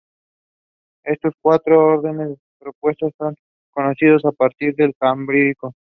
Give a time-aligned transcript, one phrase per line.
[1.03, 3.35] Estos cuatro órdenes propuestos son
[3.69, 5.75] conocidos a partir del Cámbrico.